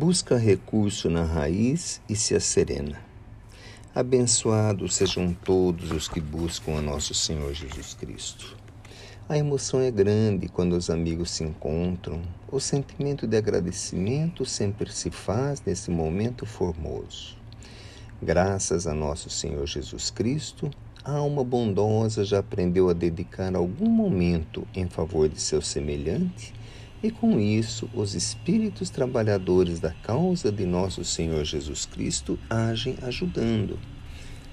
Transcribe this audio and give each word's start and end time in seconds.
busca 0.00 0.38
recurso 0.38 1.10
na 1.10 1.24
raiz 1.24 2.00
e 2.08 2.16
se 2.16 2.34
acerena. 2.34 2.98
Abençoados 3.94 4.94
sejam 4.94 5.34
todos 5.44 5.90
os 5.90 6.08
que 6.08 6.18
buscam 6.18 6.78
a 6.78 6.80
nosso 6.80 7.12
Senhor 7.12 7.52
Jesus 7.52 7.92
Cristo. 7.92 8.56
A 9.28 9.36
emoção 9.36 9.78
é 9.78 9.90
grande 9.90 10.48
quando 10.48 10.72
os 10.72 10.88
amigos 10.88 11.30
se 11.32 11.44
encontram. 11.44 12.22
O 12.50 12.58
sentimento 12.58 13.26
de 13.26 13.36
agradecimento 13.36 14.46
sempre 14.46 14.90
se 14.90 15.10
faz 15.10 15.62
nesse 15.66 15.90
momento 15.90 16.46
formoso. 16.46 17.36
Graças 18.22 18.86
a 18.86 18.94
nosso 18.94 19.28
Senhor 19.28 19.66
Jesus 19.66 20.08
Cristo, 20.08 20.70
a 21.04 21.12
alma 21.12 21.44
bondosa 21.44 22.24
já 22.24 22.38
aprendeu 22.38 22.88
a 22.88 22.94
dedicar 22.94 23.54
algum 23.54 23.90
momento 23.90 24.66
em 24.74 24.88
favor 24.88 25.28
de 25.28 25.38
seu 25.38 25.60
semelhante 25.60 26.54
e 27.02 27.10
com 27.10 27.40
isso, 27.40 27.88
os 27.94 28.14
espíritos 28.14 28.90
trabalhadores 28.90 29.80
da 29.80 29.90
causa 29.90 30.52
de 30.52 30.66
nosso 30.66 31.02
Senhor 31.02 31.44
Jesus 31.44 31.86
Cristo 31.86 32.38
agem 32.50 32.94
ajudando, 33.00 33.78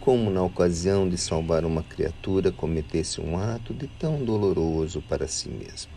como 0.00 0.28
na 0.28 0.42
ocasião 0.42 1.08
de 1.08 1.16
salvar 1.16 1.64
uma 1.64 1.84
criatura 1.84 2.50
cometesse 2.50 3.20
um 3.20 3.38
ato 3.38 3.72
de 3.72 3.86
tão 3.86 4.24
doloroso 4.24 5.00
para 5.02 5.28
si 5.28 5.48
mesmo. 5.48 5.92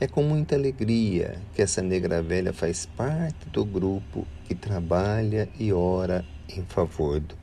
É 0.00 0.06
com 0.06 0.22
muita 0.22 0.54
alegria 0.54 1.42
que 1.54 1.60
essa 1.60 1.82
negra 1.82 2.22
velha 2.22 2.54
faz 2.54 2.86
parte 2.86 3.46
do 3.50 3.62
grupo 3.62 4.26
que 4.46 4.54
trabalha 4.54 5.46
e 5.58 5.74
ora 5.74 6.24
em 6.48 6.64
favor 6.64 7.20
do, 7.20 7.36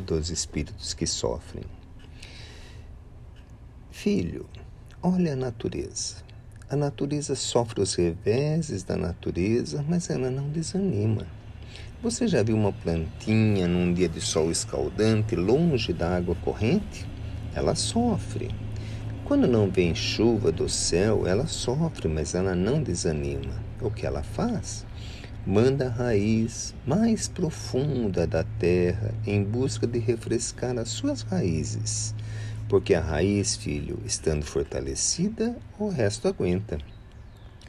dos 0.00 0.30
espíritos 0.30 0.94
que 0.94 1.08
sofrem. 1.08 1.64
Filho, 3.90 4.48
olha 5.02 5.32
a 5.32 5.36
natureza. 5.36 6.24
A 6.68 6.74
natureza 6.74 7.36
sofre 7.36 7.80
os 7.80 7.94
reveses 7.94 8.82
da 8.82 8.96
natureza, 8.96 9.84
mas 9.88 10.10
ela 10.10 10.28
não 10.32 10.48
desanima. 10.48 11.24
Você 12.02 12.26
já 12.26 12.42
viu 12.42 12.56
uma 12.56 12.72
plantinha 12.72 13.68
num 13.68 13.94
dia 13.94 14.08
de 14.08 14.20
sol 14.20 14.50
escaldante, 14.50 15.36
longe 15.36 15.92
da 15.92 16.16
água 16.16 16.34
corrente? 16.42 17.06
Ela 17.54 17.76
sofre. 17.76 18.52
Quando 19.24 19.46
não 19.46 19.70
vem 19.70 19.94
chuva 19.94 20.50
do 20.50 20.68
céu, 20.68 21.24
ela 21.24 21.46
sofre, 21.46 22.08
mas 22.08 22.34
ela 22.34 22.56
não 22.56 22.82
desanima. 22.82 23.62
O 23.80 23.88
que 23.88 24.04
ela 24.04 24.24
faz? 24.24 24.84
Manda 25.46 25.86
a 25.86 25.90
raiz 25.90 26.74
mais 26.84 27.28
profunda 27.28 28.26
da 28.26 28.42
terra 28.58 29.14
em 29.24 29.44
busca 29.44 29.86
de 29.86 30.00
refrescar 30.00 30.76
as 30.76 30.88
suas 30.88 31.22
raízes 31.22 32.12
porque 32.68 32.94
a 32.94 33.00
raiz, 33.00 33.56
filho, 33.56 33.98
estando 34.04 34.44
fortalecida, 34.44 35.56
o 35.78 35.88
resto 35.88 36.26
aguenta. 36.26 36.78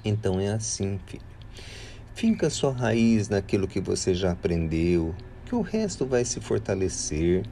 Então 0.04 0.40
é 0.40 0.50
assim, 0.50 1.00
filho. 1.06 1.24
Finca 2.16 2.50
sua 2.50 2.72
raiz 2.72 3.30
naquilo 3.30 3.68
que 3.68 3.80
você 3.80 4.16
já 4.16 4.32
aprendeu, 4.32 5.14
que 5.46 5.54
o 5.54 5.62
resto 5.62 6.06
vai 6.06 6.26
se 6.26 6.42
fortalecer, 6.42 7.46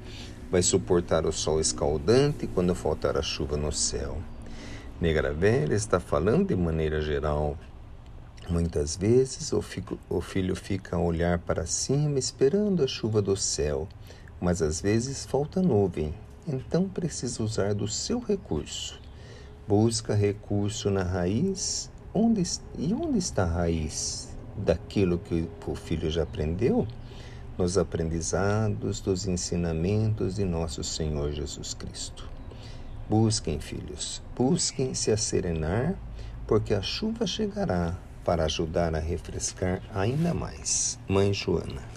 vai 0.49 0.63
suportar 0.63 1.25
o 1.25 1.31
sol 1.31 1.61
escaldante 1.61 2.47
quando 2.47 2.73
faltar 2.73 3.15
a 3.15 3.21
chuva 3.21 3.55
no 3.55 3.71
céu. 3.71 4.17
Negra 4.99 5.31
Velha 5.31 5.75
está 5.75 5.99
falando 5.99 6.47
de 6.47 6.55
maneira 6.55 6.99
geral. 7.01 7.57
Muitas 8.49 8.95
vezes 8.95 9.51
o, 9.53 9.61
fico, 9.61 9.99
o 10.09 10.19
filho 10.19 10.55
fica 10.55 10.95
a 10.95 10.99
olhar 10.99 11.37
para 11.39 11.65
cima 11.65 12.17
esperando 12.17 12.83
a 12.83 12.87
chuva 12.87 13.21
do 13.21 13.35
céu, 13.35 13.87
mas 14.41 14.61
às 14.61 14.81
vezes 14.81 15.25
falta 15.25 15.61
nuvem 15.61 16.13
então 16.47 16.87
precisa 16.87 17.41
usar 17.43 17.73
do 17.73 17.87
seu 17.87 18.19
recurso. 18.19 18.99
Busca 19.67 20.13
recurso 20.13 20.89
na 20.89 21.03
raiz. 21.03 21.89
Onde, 22.13 22.43
e 22.77 22.93
onde 22.93 23.17
está 23.17 23.43
a 23.43 23.47
raiz 23.47 24.29
daquilo 24.55 25.17
que 25.17 25.49
o 25.67 25.75
filho 25.75 26.09
já 26.09 26.23
aprendeu? 26.23 26.87
Nos 27.57 27.77
aprendizados 27.77 28.99
dos 28.99 29.27
ensinamentos 29.27 30.35
de 30.35 30.45
nosso 30.45 30.83
Senhor 30.83 31.31
Jesus 31.31 31.73
Cristo. 31.73 32.29
Busquem, 33.09 33.59
filhos, 33.59 34.21
busquem 34.35 34.93
se 34.93 35.11
acerenar, 35.11 35.95
porque 36.47 36.73
a 36.73 36.81
chuva 36.81 37.27
chegará 37.27 37.97
para 38.23 38.45
ajudar 38.45 38.95
a 38.95 38.99
refrescar 38.99 39.81
ainda 39.93 40.33
mais. 40.33 40.99
Mãe 41.07 41.33
Joana. 41.33 41.94